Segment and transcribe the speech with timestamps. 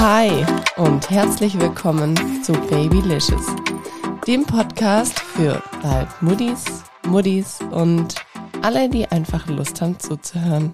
[0.00, 0.46] Hi
[0.78, 3.44] und herzlich willkommen zu Babylicious,
[4.26, 6.64] dem Podcast für bald Muddis,
[7.06, 8.14] Muddis und
[8.62, 10.72] alle, die einfach Lust haben zuzuhören.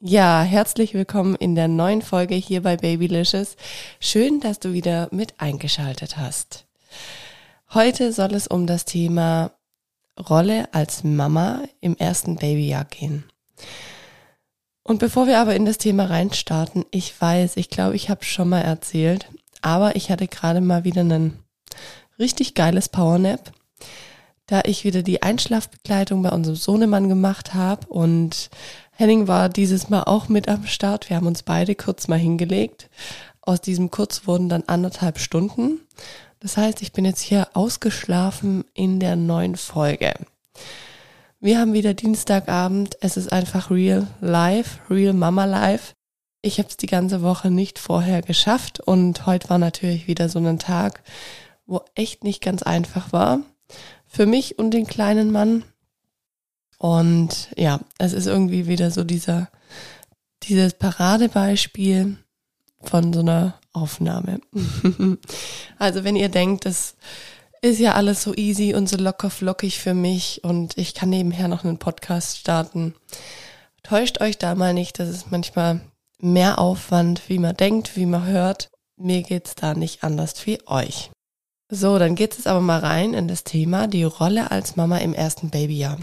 [0.00, 3.56] Ja, herzlich willkommen in der neuen Folge hier bei Babylicious.
[4.00, 6.66] Schön, dass du wieder mit eingeschaltet hast.
[7.72, 9.52] Heute soll es um das Thema
[10.28, 13.24] Rolle als Mama im ersten Babyjahr gehen.
[14.90, 18.48] Und bevor wir aber in das Thema reinstarten, ich weiß, ich glaube, ich habe schon
[18.48, 19.30] mal erzählt,
[19.62, 21.38] aber ich hatte gerade mal wieder ein
[22.18, 23.52] richtig geiles Powernap,
[24.48, 28.50] da ich wieder die Einschlafbegleitung bei unserem Sohnemann gemacht habe und
[28.90, 31.08] Henning war dieses Mal auch mit am Start.
[31.08, 32.90] Wir haben uns beide kurz mal hingelegt.
[33.42, 35.78] Aus diesem Kurz wurden dann anderthalb Stunden.
[36.40, 40.14] Das heißt, ich bin jetzt hier ausgeschlafen in der neuen Folge.
[41.42, 42.98] Wir haben wieder Dienstagabend.
[43.00, 45.94] Es ist einfach real life, real Mama life.
[46.42, 50.38] Ich habe es die ganze Woche nicht vorher geschafft und heute war natürlich wieder so
[50.38, 51.02] ein Tag,
[51.64, 53.40] wo echt nicht ganz einfach war.
[54.06, 55.64] Für mich und den kleinen Mann.
[56.76, 59.48] Und ja, es ist irgendwie wieder so dieser,
[60.42, 62.18] dieses Paradebeispiel
[62.82, 64.42] von so einer Aufnahme.
[65.78, 66.96] also wenn ihr denkt, das
[67.62, 71.48] ist ja alles so easy und so locker flockig für mich und ich kann nebenher
[71.48, 72.94] noch einen Podcast starten,
[73.82, 75.80] täuscht euch da mal nicht, das ist manchmal
[76.18, 78.70] mehr Aufwand, wie man denkt, wie man hört.
[78.96, 81.10] Mir geht's da nicht anders wie euch.
[81.70, 85.14] So, dann geht's jetzt aber mal rein in das Thema die Rolle als Mama im
[85.14, 85.98] ersten Babyjahr.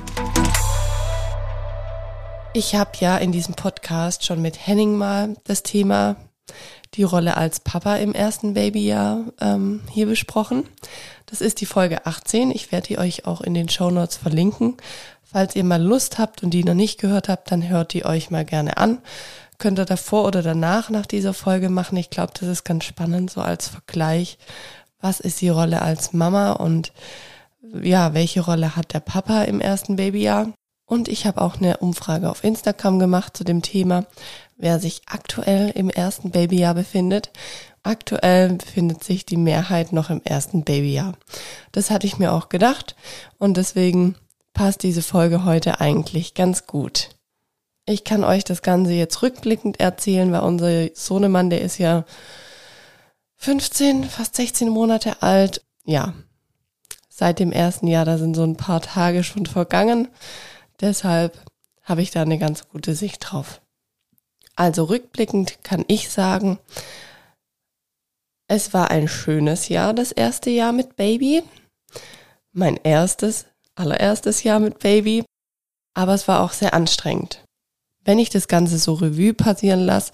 [2.53, 6.15] Ich habe ja in diesem Podcast schon mit Henning mal das Thema
[6.93, 10.63] die Rolle als Papa im ersten Babyjahr ähm, hier besprochen.
[11.25, 12.51] Das ist die Folge 18.
[12.51, 14.77] Ich werde die euch auch in den Show Notes verlinken.
[15.23, 18.31] Falls ihr mal Lust habt und die noch nicht gehört habt, dann hört die euch
[18.31, 18.99] mal gerne an.
[19.57, 21.97] Könnt ihr davor oder danach nach dieser Folge machen.
[21.97, 24.37] Ich glaube, das ist ganz spannend, so als Vergleich.
[25.01, 26.93] Was ist die Rolle als Mama und
[27.81, 30.53] ja, welche Rolle hat der Papa im ersten Babyjahr?
[30.85, 34.05] Und ich habe auch eine Umfrage auf Instagram gemacht zu dem Thema,
[34.57, 37.31] wer sich aktuell im ersten Babyjahr befindet.
[37.83, 41.13] Aktuell befindet sich die Mehrheit noch im ersten Babyjahr.
[41.71, 42.95] Das hatte ich mir auch gedacht
[43.37, 44.15] und deswegen
[44.53, 47.11] passt diese Folge heute eigentlich ganz gut.
[47.85, 52.03] Ich kann euch das Ganze jetzt rückblickend erzählen, weil unser Sohnemann, der ist ja
[53.37, 55.63] 15, fast 16 Monate alt.
[55.85, 56.13] Ja,
[57.07, 60.09] seit dem ersten Jahr, da sind so ein paar Tage schon vergangen.
[60.81, 61.39] Deshalb
[61.83, 63.61] habe ich da eine ganz gute Sicht drauf.
[64.57, 66.57] Also rückblickend kann ich sagen,
[68.49, 71.43] es war ein schönes Jahr, das erste Jahr mit Baby.
[72.53, 75.23] Mein erstes, allererstes Jahr mit Baby.
[75.93, 77.43] Aber es war auch sehr anstrengend.
[78.03, 80.11] Wenn ich das Ganze so Revue passieren lasse,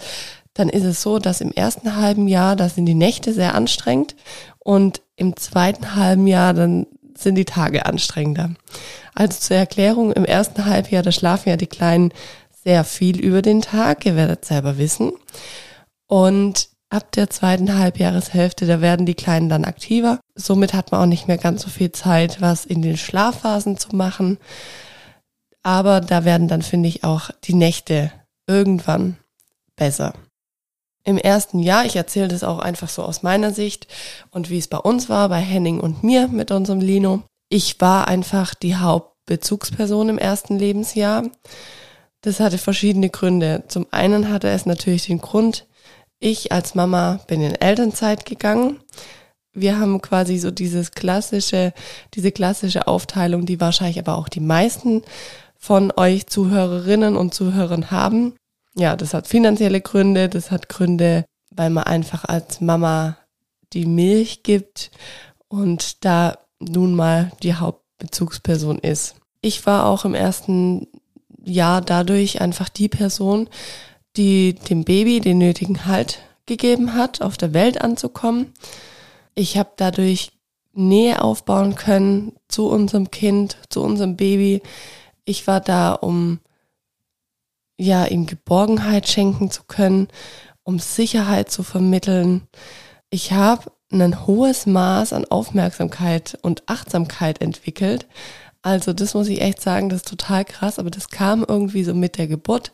[0.53, 4.16] dann ist es so, dass im ersten halben Jahr, da sind die Nächte sehr anstrengend
[4.59, 8.52] und im zweiten halben Jahr, dann sind die Tage anstrengender.
[9.16, 12.12] Also zur Erklärung, im ersten Halbjahr, da schlafen ja die Kleinen
[12.63, 15.13] sehr viel über den Tag, ihr werdet selber wissen.
[16.07, 20.19] Und ab der zweiten Halbjahreshälfte, da werden die Kleinen dann aktiver.
[20.35, 23.96] Somit hat man auch nicht mehr ganz so viel Zeit, was in den Schlafphasen zu
[23.96, 24.38] machen.
[25.63, 28.12] Aber da werden dann, finde ich, auch die Nächte
[28.47, 29.18] irgendwann
[29.75, 30.13] besser.
[31.06, 33.88] Im ersten Jahr, ich erzähle das auch einfach so aus meiner Sicht
[34.31, 37.23] und wie es bei uns war, bei Henning und mir mit unserem Lino.
[37.50, 41.23] Ich war einfach die Hauptbezugsperson im ersten Lebensjahr.
[42.23, 43.63] Das hatte verschiedene Gründe.
[43.67, 45.67] Zum einen hatte es natürlich den Grund,
[46.19, 48.79] ich als Mama bin in Elternzeit gegangen.
[49.51, 51.73] Wir haben quasi so dieses klassische,
[52.13, 55.03] diese klassische Aufteilung, die wahrscheinlich aber auch die meisten
[55.57, 58.35] von euch Zuhörerinnen und Zuhörern haben.
[58.73, 63.17] Ja, das hat finanzielle Gründe, das hat Gründe, weil man einfach als Mama
[63.73, 64.91] die Milch gibt
[65.49, 69.16] und da nun mal die Hauptbezugsperson ist.
[69.41, 70.87] Ich war auch im ersten
[71.43, 73.49] Jahr dadurch einfach die Person,
[74.16, 78.53] die dem Baby den nötigen Halt gegeben hat, auf der Welt anzukommen.
[79.35, 80.31] Ich habe dadurch
[80.73, 84.61] Nähe aufbauen können zu unserem Kind, zu unserem Baby.
[85.25, 86.40] Ich war da, um
[87.78, 90.07] ja ihm Geborgenheit schenken zu können,
[90.63, 92.47] um Sicherheit zu vermitteln.
[93.09, 98.07] Ich habe ein hohes Maß an Aufmerksamkeit und Achtsamkeit entwickelt.
[98.64, 101.94] Also das muss ich echt sagen, das ist total krass, aber das kam irgendwie so
[101.94, 102.72] mit der Geburt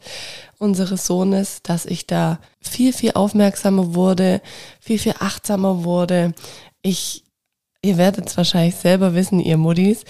[0.60, 4.42] unseres Sohnes, dass ich da viel, viel aufmerksamer wurde,
[4.80, 6.36] viel, viel achtsamer wurde.
[6.84, 7.24] Ich,
[7.82, 10.06] ihr werdet es wahrscheinlich selber wissen, ihr Muddis,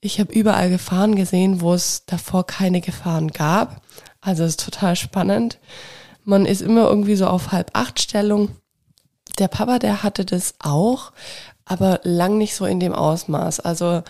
[0.00, 3.82] ich habe überall Gefahren gesehen, wo es davor keine Gefahren gab.
[4.20, 5.58] Also es ist total spannend.
[6.22, 8.50] Man ist immer irgendwie so auf halb acht Stellung.
[9.40, 11.10] Der Papa, der hatte das auch,
[11.64, 13.60] aber lang nicht so in dem Ausmaß.
[13.60, 14.02] Also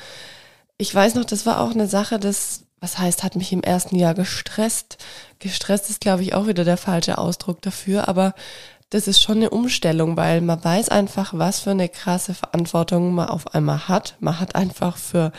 [0.79, 3.97] ich weiß noch, das war auch eine Sache, das, was heißt, hat mich im ersten
[3.97, 4.99] Jahr gestresst.
[5.39, 8.35] Gestresst ist, glaube ich, auch wieder der falsche Ausdruck dafür, aber
[8.91, 13.29] das ist schon eine Umstellung, weil man weiß einfach, was für eine krasse Verantwortung man
[13.29, 14.17] auf einmal hat.
[14.21, 15.33] Man hat einfach für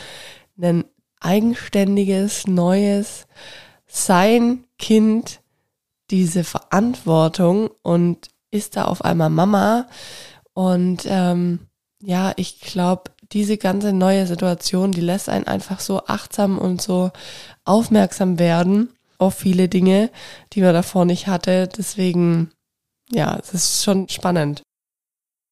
[0.60, 0.84] ein
[1.20, 3.26] eigenständiges, neues
[3.86, 5.40] Sein, Kind,
[6.10, 9.86] diese Verantwortung und ist da auf einmal Mama.
[10.52, 11.60] Und ähm,
[12.02, 17.10] ja, ich glaube, diese ganze neue Situation, die lässt einen einfach so achtsam und so
[17.64, 20.10] aufmerksam werden auf viele Dinge,
[20.52, 21.68] die man davor nicht hatte.
[21.68, 22.50] Deswegen,
[23.10, 24.62] ja, es ist schon spannend.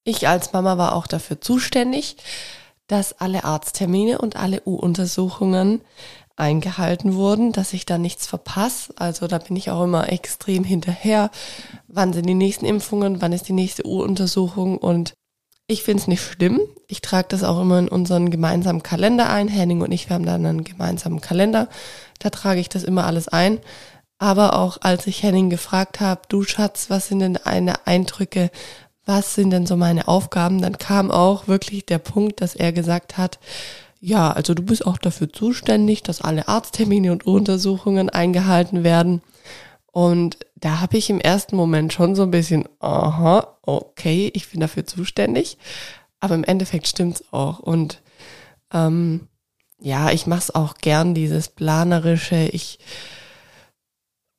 [0.05, 2.17] Ich als Mama war auch dafür zuständig,
[2.87, 5.81] dass alle Arzttermine und alle U-Untersuchungen
[6.37, 8.93] eingehalten wurden, dass ich da nichts verpasse.
[8.97, 11.31] Also da bin ich auch immer extrem hinterher.
[11.87, 13.23] Wann sind die nächsten Impfungen?
[13.23, 14.77] Wann ist die nächste U-Untersuchung?
[14.77, 15.15] Und
[15.67, 16.61] ich finde es nicht schlimm.
[16.89, 19.49] Ich trage das auch immer in unseren gemeinsamen Kalender ein.
[19.49, 21.69] Henning und ich, wir haben dann einen gemeinsamen Kalender.
[22.19, 23.59] Da trage ich das immer alles ein.
[24.19, 28.51] Aber auch als ich Henning gefragt habe, du Schatz, was sind denn deine Eindrücke?
[29.07, 30.63] Was sind denn so meine Aufgaben?
[30.63, 33.39] Dann kam auch wirklich der Punkt, dass er gesagt hat,
[34.01, 39.23] ja, also du bist auch dafür zuständig, dass alle Arzttermine und Untersuchungen eingehalten werden.
[39.95, 44.59] Und da habe ich im ersten Moment schon so ein bisschen, aha, okay, ich bin
[44.59, 45.57] dafür zuständig.
[46.19, 47.61] Aber im Endeffekt stimmt's auch.
[47.61, 48.03] Und
[48.73, 49.29] ähm,
[49.79, 52.49] ja, ich mache es auch gern, dieses Planerische.
[52.51, 52.81] Ich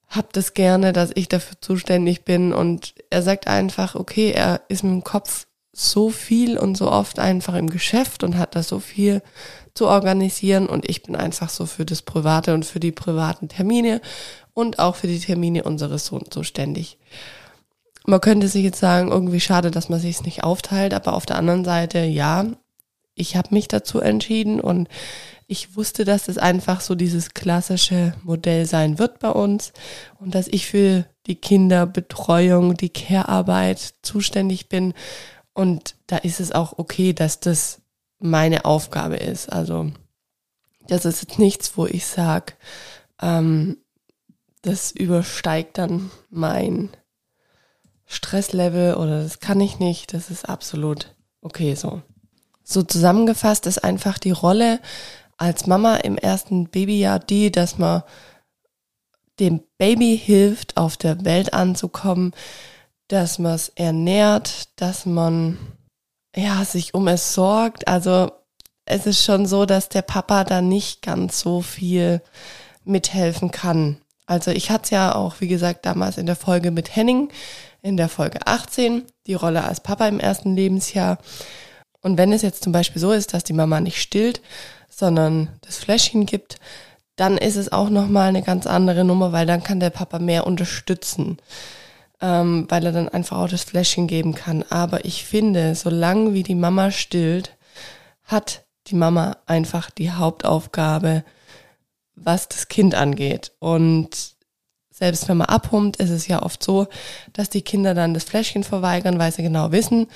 [0.10, 2.52] habe das gerne, dass ich dafür zuständig bin.
[2.52, 7.18] Und er sagt einfach, okay, er ist mit dem Kopf so viel und so oft
[7.18, 9.22] einfach im Geschäft und hat da so viel
[9.74, 14.00] zu organisieren und ich bin einfach so für das Private und für die privaten Termine
[14.56, 16.98] und auch für die Termine unseres Sohnes zuständig.
[18.08, 21.28] Man könnte sich jetzt sagen, irgendwie schade, dass man sich es nicht aufteilt, aber auf
[21.28, 22.46] der anderen Seite, ja,
[23.14, 24.88] ich habe mich dazu entschieden und
[25.48, 29.74] ich wusste, dass es einfach so dieses klassische Modell sein wird bei uns
[30.20, 34.94] und dass ich für die Kinderbetreuung, die Care-Arbeit zuständig bin
[35.54, 37.82] und da ist es auch okay, dass das
[38.20, 39.52] meine Aufgabe ist.
[39.52, 39.92] Also
[40.88, 42.54] das ist jetzt nichts, wo ich sage,
[43.22, 43.78] ähm,
[44.66, 46.90] das übersteigt dann mein
[48.06, 50.14] Stresslevel oder das kann ich nicht.
[50.14, 52.02] Das ist absolut okay so.
[52.64, 54.80] So zusammengefasst ist einfach die Rolle
[55.38, 58.04] als Mama im ersten Babyjahr die, dass man
[59.40, 62.32] dem Baby hilft, auf der Welt anzukommen,
[63.08, 65.58] dass man es ernährt, dass man
[66.36, 67.88] ja sich um es sorgt.
[67.88, 68.32] Also
[68.86, 72.22] es ist schon so, dass der Papa da nicht ganz so viel
[72.84, 73.98] mithelfen kann.
[74.26, 77.30] Also ich hatte es ja auch, wie gesagt, damals in der Folge mit Henning,
[77.82, 81.20] in der Folge 18, die Rolle als Papa im ersten Lebensjahr.
[82.02, 84.42] Und wenn es jetzt zum Beispiel so ist, dass die Mama nicht stillt,
[84.90, 86.58] sondern das Fläschchen gibt,
[87.16, 90.46] dann ist es auch nochmal eine ganz andere Nummer, weil dann kann der Papa mehr
[90.46, 91.38] unterstützen
[92.22, 94.64] ähm, weil er dann einfach auch das Fläschchen geben kann.
[94.70, 97.56] Aber ich finde, solange wie die Mama stillt,
[98.24, 101.24] hat die Mama einfach die Hauptaufgabe,
[102.16, 103.52] was das Kind angeht.
[103.60, 104.36] Und
[104.90, 106.88] selbst wenn man abhummt, ist es ja oft so,
[107.34, 110.08] dass die Kinder dann das Fläschchen verweigern, weil sie genau wissen,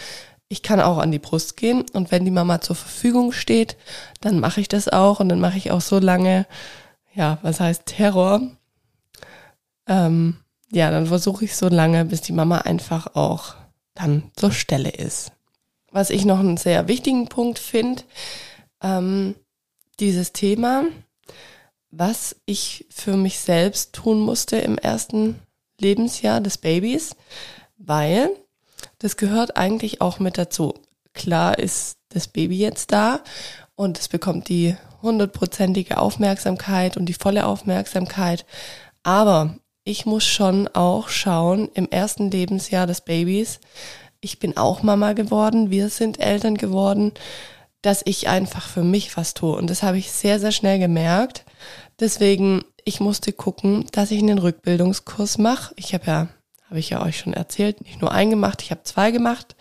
[0.47, 3.77] ich kann auch an die Brust gehen und wenn die Mama zur Verfügung steht,
[4.21, 6.47] dann mache ich das auch und dann mache ich auch so lange,
[7.13, 8.41] ja, was heißt Terror,
[9.87, 10.37] ähm,
[10.71, 13.55] ja, dann versuche ich so lange, bis die Mama einfach auch
[13.93, 15.31] dann zur Stelle ist.
[15.91, 18.03] Was ich noch einen sehr wichtigen Punkt finde,
[18.81, 19.35] ähm,
[19.99, 20.85] dieses Thema,
[21.91, 25.39] was ich für mich selbst tun musste im ersten
[25.79, 27.15] Lebensjahr des Babys,
[27.77, 28.29] weil
[28.99, 30.73] das gehört eigentlich auch mit dazu.
[31.13, 33.21] Klar ist das Baby jetzt da
[33.75, 38.45] und es bekommt die hundertprozentige Aufmerksamkeit und die volle Aufmerksamkeit,
[39.03, 43.59] aber ich muss schon auch schauen im ersten Lebensjahr des Babys.
[44.21, 47.13] Ich bin auch Mama geworden, wir sind Eltern geworden,
[47.81, 49.55] dass ich einfach für mich was tue.
[49.55, 51.45] Und das habe ich sehr, sehr schnell gemerkt.
[51.99, 55.73] Deswegen, ich musste gucken, dass ich einen Rückbildungskurs mache.
[55.77, 56.27] Ich habe ja,
[56.67, 59.55] habe ich ja euch schon erzählt, nicht nur einen gemacht, ich habe zwei gemacht.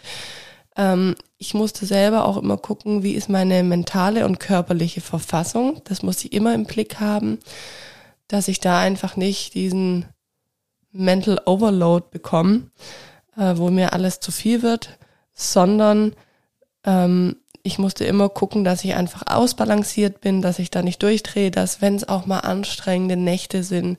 [0.77, 5.81] Ähm, ich musste selber auch immer gucken, wie ist meine mentale und körperliche Verfassung.
[5.85, 7.39] Das muss ich immer im Blick haben,
[8.27, 10.07] dass ich da einfach nicht diesen
[10.91, 12.73] Mental Overload bekommen,
[13.37, 14.99] äh, wo mir alles zu viel wird,
[15.35, 16.15] sondern
[16.85, 17.37] ähm,
[17.69, 21.83] ich musste immer gucken, dass ich einfach ausbalanciert bin, dass ich da nicht durchdrehe, dass
[21.83, 23.99] wenn es auch mal anstrengende Nächte sind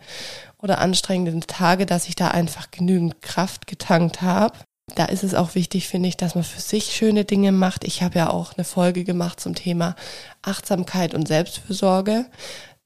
[0.59, 4.57] oder anstrengende Tage, dass ich da einfach genügend Kraft getankt habe.
[4.95, 7.83] Da ist es auch wichtig, finde ich, dass man für sich schöne Dinge macht.
[7.83, 9.95] Ich habe ja auch eine Folge gemacht zum Thema
[10.41, 12.25] Achtsamkeit und Selbstfürsorge.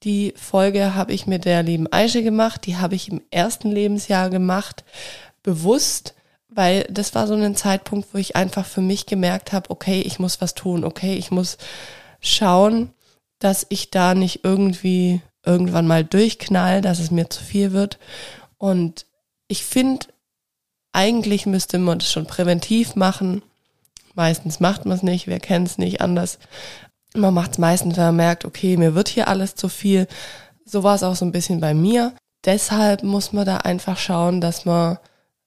[0.04, 2.66] Die Folge habe ich mit der lieben Aische gemacht.
[2.66, 4.84] Die habe ich im ersten Lebensjahr gemacht,
[5.44, 6.14] bewusst,
[6.56, 10.20] weil das war so ein Zeitpunkt, wo ich einfach für mich gemerkt habe, okay, ich
[10.20, 11.58] muss was tun, okay, ich muss
[12.20, 12.92] schauen,
[13.40, 18.00] dass ich da nicht irgendwie irgendwann mal durchknall, dass es mir zu viel wird.
[18.58, 19.06] Und
[19.48, 20.08] ich finde,
[20.94, 23.42] eigentlich müsste man das schon präventiv machen.
[24.14, 26.40] Meistens macht man es nicht, wer kennt es nicht anders.
[27.16, 30.08] Man macht es meistens, wenn man merkt, okay, mir wird hier alles zu viel.
[30.66, 32.14] So war es auch so ein bisschen bei mir.
[32.46, 34.98] Deshalb muss man da einfach schauen, dass man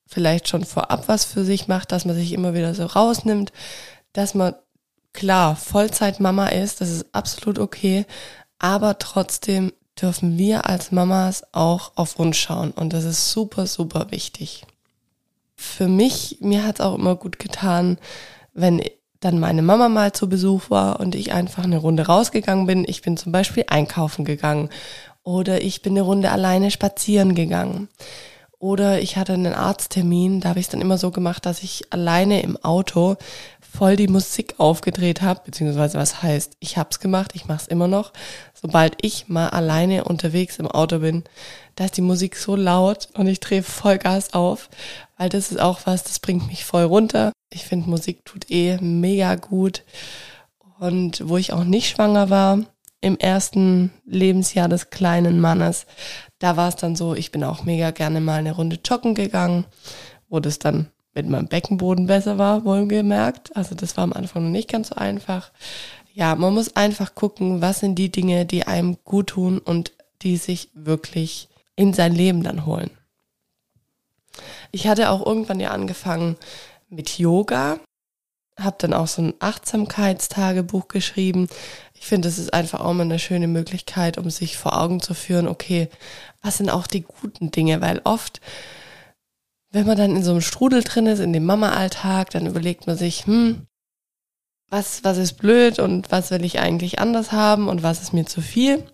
[0.07, 3.53] vielleicht schon vorab was für sich macht, dass man sich immer wieder so rausnimmt,
[4.13, 4.55] dass man
[5.13, 8.07] klar Vollzeitmama ist, das ist absolut okay,
[8.59, 14.11] aber trotzdem dürfen wir als Mamas auch auf uns schauen und das ist super, super
[14.11, 14.65] wichtig.
[15.55, 17.99] Für mich, mir hat es auch immer gut getan,
[18.53, 18.83] wenn
[19.21, 22.85] dann meine Mama mal zu Besuch war und ich einfach eine Runde rausgegangen bin.
[22.87, 24.69] Ich bin zum Beispiel einkaufen gegangen
[25.23, 27.89] oder ich bin eine Runde alleine spazieren gegangen.
[28.67, 31.85] Oder ich hatte einen Arzttermin, da habe ich es dann immer so gemacht, dass ich
[31.91, 33.15] alleine im Auto
[33.61, 37.69] voll die Musik aufgedreht habe, beziehungsweise was heißt, ich habe es gemacht, ich mache es
[37.69, 38.13] immer noch.
[38.61, 41.23] Sobald ich mal alleine unterwegs im Auto bin,
[41.77, 44.69] da ist die Musik so laut und ich drehe Vollgas auf,
[45.17, 47.31] weil das ist auch was, das bringt mich voll runter.
[47.51, 49.85] Ich finde, Musik tut eh mega gut.
[50.81, 52.59] Und wo ich auch nicht schwanger war,
[53.01, 55.87] im ersten Lebensjahr des kleinen Mannes,
[56.39, 59.65] da war es dann so, ich bin auch mega gerne mal eine Runde joggen gegangen,
[60.29, 63.57] wo das dann mit meinem Beckenboden besser war, wohlgemerkt.
[63.57, 65.51] Also das war am Anfang noch nicht ganz so einfach.
[66.13, 70.37] Ja, man muss einfach gucken, was sind die Dinge, die einem gut tun und die
[70.37, 72.91] sich wirklich in sein Leben dann holen.
[74.73, 76.37] Ich hatte auch irgendwann ja angefangen
[76.89, 77.79] mit Yoga,
[78.59, 81.49] habe dann auch so ein Achtsamkeitstagebuch geschrieben.
[81.95, 85.15] Ich finde, das ist einfach auch mal eine schöne Möglichkeit, um sich vor Augen zu
[85.15, 85.89] führen, okay,
[86.43, 88.41] was sind auch die guten Dinge, weil oft
[89.77, 92.97] wenn man dann in so einem Strudel drin ist, in dem Mama-Alltag, dann überlegt man
[92.97, 93.67] sich, hm,
[94.71, 98.25] was, was ist blöd und was will ich eigentlich anders haben und was ist mir
[98.25, 98.85] zu viel.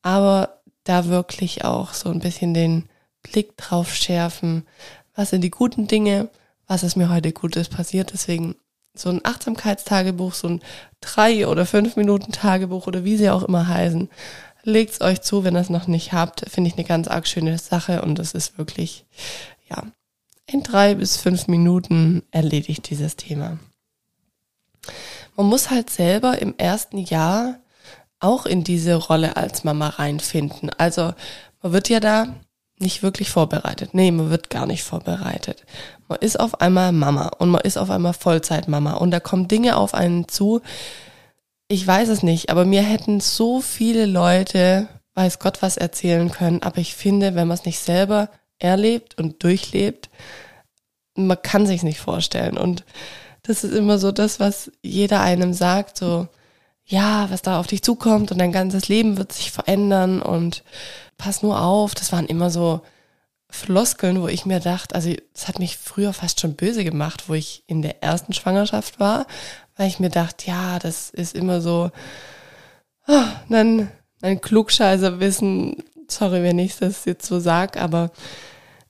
[0.00, 2.88] Aber da wirklich auch so ein bisschen den
[3.22, 4.66] Blick drauf schärfen,
[5.14, 6.28] was sind die guten Dinge,
[6.66, 8.12] was ist mir heute Gutes passiert.
[8.14, 8.56] Deswegen
[8.94, 10.60] so ein Achtsamkeitstagebuch, so ein
[11.00, 14.08] drei oder fünf Minuten Tagebuch oder wie sie auch immer heißen.
[14.64, 16.48] Legt's euch zu, wenn ihr es noch nicht habt.
[16.48, 19.04] Finde ich eine ganz arg schöne Sache und das ist wirklich,
[19.68, 19.84] ja,
[20.46, 23.58] in drei bis fünf Minuten erledigt dieses Thema.
[25.36, 27.58] Man muss halt selber im ersten Jahr
[28.20, 30.70] auch in diese Rolle als Mama reinfinden.
[30.70, 31.14] Also
[31.62, 32.34] man wird ja da
[32.82, 33.94] nicht wirklich vorbereitet.
[33.94, 35.64] Nee, man wird gar nicht vorbereitet.
[36.08, 39.76] Man ist auf einmal Mama und man ist auf einmal Vollzeitmama und da kommen Dinge
[39.76, 40.60] auf einen zu.
[41.68, 46.62] Ich weiß es nicht, aber mir hätten so viele Leute, weiß Gott, was erzählen können.
[46.62, 50.10] Aber ich finde, wenn man es nicht selber erlebt und durchlebt,
[51.14, 52.58] man kann sich nicht vorstellen.
[52.58, 52.84] Und
[53.42, 56.28] das ist immer so das, was jeder einem sagt, so,
[56.84, 60.62] ja, was da auf dich zukommt und dein ganzes Leben wird sich verändern und
[61.22, 61.94] pass nur auf.
[61.94, 62.80] Das waren immer so
[63.48, 67.34] Floskeln, wo ich mir dachte, also das hat mich früher fast schon böse gemacht, wo
[67.34, 69.26] ich in der ersten Schwangerschaft war,
[69.76, 71.90] weil ich mir dachte, ja, das ist immer so,
[73.06, 73.90] oh, dann
[74.22, 75.76] ein Klugscheißer wissen,
[76.08, 78.10] sorry, wenn ich das jetzt so sag, aber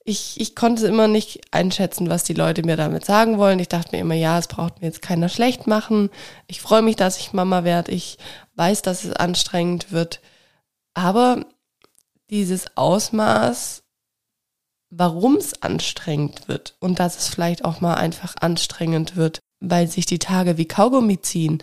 [0.05, 3.59] ich, ich konnte immer nicht einschätzen, was die Leute mir damit sagen wollen.
[3.61, 6.11] Ich dachte mir immer, ja, es braucht mir jetzt keiner schlecht machen.
[6.49, 7.93] Ich freue mich, dass ich Mama werde.
[7.93, 8.19] Ich
[8.57, 10.21] weiß, dass es anstrengend wird.
[10.95, 11.45] Aber
[12.33, 13.83] dieses Ausmaß,
[14.89, 20.07] warum es anstrengend wird und dass es vielleicht auch mal einfach anstrengend wird, weil sich
[20.07, 21.63] die Tage wie Kaugummi ziehen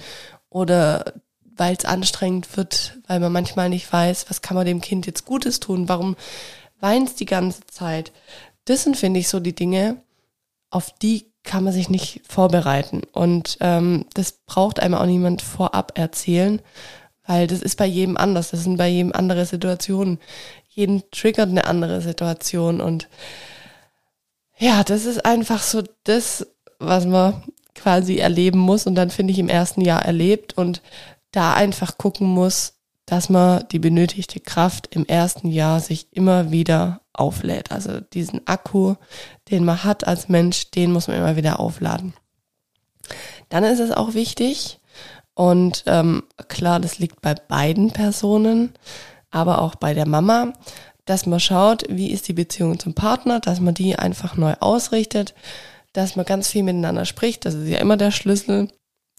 [0.50, 5.08] oder weil es anstrengend wird, weil man manchmal nicht weiß, was kann man dem Kind
[5.08, 6.16] jetzt Gutes tun, warum
[6.80, 8.14] weinst die ganze Zeit.
[8.66, 9.98] Das sind, finde ich, so die Dinge,
[10.70, 13.02] auf die kann man sich nicht vorbereiten.
[13.12, 16.62] Und ähm, das braucht einem auch niemand vorab erzählen,
[17.30, 18.50] weil das ist bei jedem anders.
[18.50, 20.18] Das sind bei jedem andere Situationen.
[20.68, 22.82] Jeden triggert eine andere Situation.
[22.82, 23.08] Und
[24.58, 26.48] ja, das ist einfach so das,
[26.80, 27.44] was man
[27.76, 30.82] quasi erleben muss und dann finde ich im ersten Jahr erlebt und
[31.32, 32.74] da einfach gucken muss,
[33.06, 37.72] dass man die benötigte Kraft im ersten Jahr sich immer wieder auflädt.
[37.72, 38.96] Also diesen Akku,
[39.52, 42.14] den man hat als Mensch, den muss man immer wieder aufladen.
[43.50, 44.79] Dann ist es auch wichtig,
[45.40, 48.74] und ähm, klar, das liegt bei beiden Personen,
[49.32, 50.52] aber auch bei der Mama,
[51.06, 55.34] dass man schaut, wie ist die Beziehung zum Partner, dass man die einfach neu ausrichtet,
[55.94, 58.68] dass man ganz viel miteinander spricht, das ist ja immer der Schlüssel,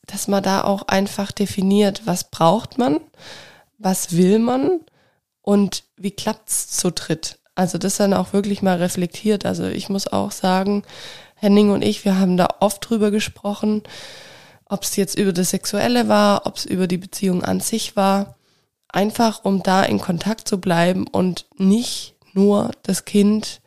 [0.05, 3.00] dass man da auch einfach definiert, was braucht man,
[3.79, 4.81] was will man
[5.41, 7.39] und wie klappt's zu dritt.
[7.55, 9.47] Also das dann auch wirklich mal reflektiert.
[9.47, 10.83] Also ich muss auch sagen,
[11.35, 13.85] Henning und ich, wir haben da oft drüber gesprochen,
[14.71, 18.37] ob es jetzt über das Sexuelle war, ob es über die Beziehung an sich war.
[18.89, 23.61] Einfach um da in Kontakt zu bleiben und nicht nur das Kind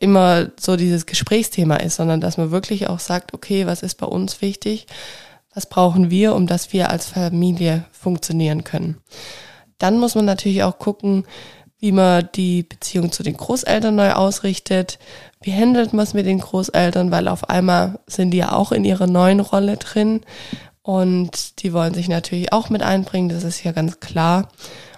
[0.00, 4.06] immer so dieses Gesprächsthema ist, sondern dass man wirklich auch sagt, okay, was ist bei
[4.06, 4.86] uns wichtig?
[5.54, 8.98] Was brauchen wir, um dass wir als Familie funktionieren können?
[9.78, 11.24] Dann muss man natürlich auch gucken,
[11.80, 14.98] wie man die Beziehung zu den Großeltern neu ausrichtet.
[15.40, 18.84] Wie handelt man es mit den Großeltern, weil auf einmal sind die ja auch in
[18.84, 20.22] ihrer neuen Rolle drin
[20.82, 24.48] und die wollen sich natürlich auch mit einbringen, das ist ja ganz klar.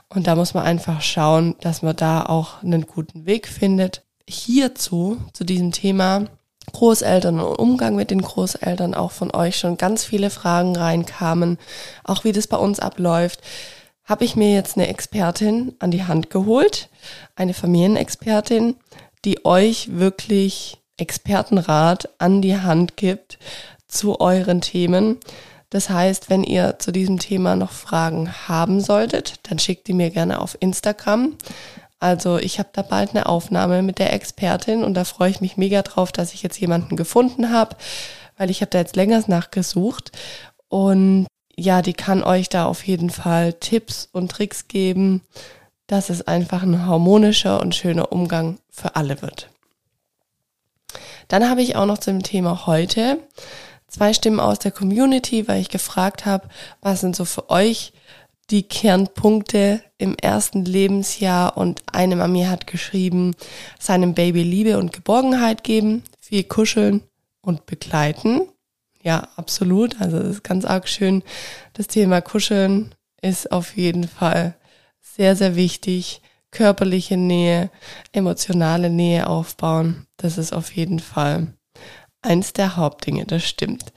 [0.08, 4.02] Und da muss man einfach schauen, dass man da auch einen guten Weg findet.
[4.28, 6.25] Hierzu, zu diesem Thema
[6.72, 11.58] Großeltern und Umgang mit den Großeltern, auch von euch schon ganz viele Fragen reinkamen,
[12.04, 13.40] auch wie das bei uns abläuft
[14.04, 16.88] habe ich mir jetzt eine Expertin an die Hand geholt,
[17.37, 18.76] eine Familienexpertin,
[19.25, 23.38] die euch wirklich Expertenrat an die Hand gibt
[23.88, 25.19] zu euren Themen.
[25.71, 30.11] Das heißt, wenn ihr zu diesem Thema noch Fragen haben solltet, dann schickt die mir
[30.11, 31.37] gerne auf Instagram.
[32.00, 35.57] Also ich habe da bald eine Aufnahme mit der Expertin und da freue ich mich
[35.57, 37.76] mega drauf, dass ich jetzt jemanden gefunden habe,
[38.37, 40.11] weil ich habe da jetzt länger nachgesucht
[40.69, 41.26] und
[41.61, 45.21] ja, die kann euch da auf jeden Fall Tipps und Tricks geben,
[45.87, 49.50] dass es einfach ein harmonischer und schöner Umgang für alle wird.
[51.29, 53.19] Dann habe ich auch noch zum Thema heute
[53.88, 56.49] zwei Stimmen aus der Community, weil ich gefragt habe,
[56.81, 57.93] was sind so für euch
[58.49, 63.37] die Kernpunkte im ersten Lebensjahr und eine Mami hat geschrieben,
[63.79, 67.03] seinem Baby Liebe und Geborgenheit geben, viel kuscheln
[67.42, 68.49] und begleiten
[69.02, 70.00] ja, absolut.
[70.00, 71.22] Also das ist ganz arg schön.
[71.72, 74.54] Das Thema Kuscheln ist auf jeden Fall
[75.00, 76.22] sehr, sehr wichtig.
[76.50, 77.70] Körperliche Nähe,
[78.12, 81.54] emotionale Nähe aufbauen, das ist auf jeden Fall
[82.22, 83.92] eins der Hauptdinge, das stimmt.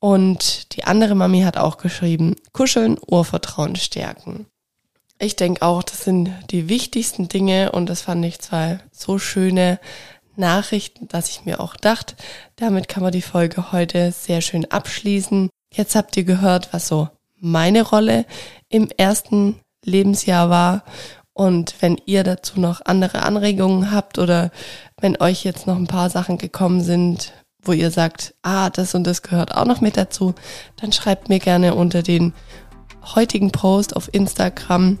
[0.00, 4.46] Und die andere Mami hat auch geschrieben, Kuscheln, Urvertrauen stärken.
[5.18, 9.80] Ich denke auch, das sind die wichtigsten Dinge und das fand ich zwei so schöne
[10.38, 12.14] Nachrichten, dass ich mir auch dachte,
[12.56, 15.50] damit kann man die Folge heute sehr schön abschließen.
[15.72, 18.24] Jetzt habt ihr gehört, was so meine Rolle
[18.68, 20.82] im ersten Lebensjahr war.
[21.32, 24.50] Und wenn ihr dazu noch andere Anregungen habt oder
[24.98, 29.06] wenn euch jetzt noch ein paar Sachen gekommen sind, wo ihr sagt, ah, das und
[29.06, 30.34] das gehört auch noch mit dazu,
[30.76, 32.32] dann schreibt mir gerne unter den
[33.14, 34.98] heutigen Post auf Instagram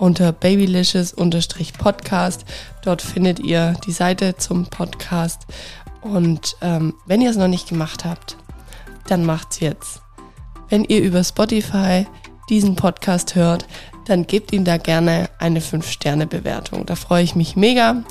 [0.00, 2.44] unter babylicious-podcast.
[2.82, 5.46] Dort findet ihr die Seite zum Podcast.
[6.00, 8.36] Und ähm, wenn ihr es noch nicht gemacht habt,
[9.06, 10.02] dann macht's jetzt.
[10.68, 12.06] Wenn ihr über Spotify
[12.48, 13.66] diesen Podcast hört,
[14.06, 16.86] dann gebt ihm da gerne eine 5-Sterne-Bewertung.
[16.86, 18.02] Da freue ich mich mega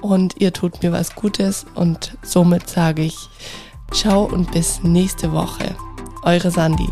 [0.00, 3.16] und ihr tut mir was Gutes und somit sage ich
[3.92, 5.74] ciao und bis nächste Woche.
[6.22, 6.88] Eure Sandy.